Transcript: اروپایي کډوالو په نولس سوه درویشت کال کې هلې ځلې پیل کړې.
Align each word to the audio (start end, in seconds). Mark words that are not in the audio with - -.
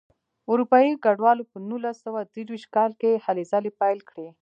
اروپایي 0.51 0.91
کډوالو 1.03 1.43
په 1.51 1.57
نولس 1.69 1.97
سوه 2.05 2.19
درویشت 2.33 2.67
کال 2.75 2.91
کې 3.01 3.21
هلې 3.25 3.43
ځلې 3.51 3.71
پیل 3.81 3.99
کړې. 4.09 4.27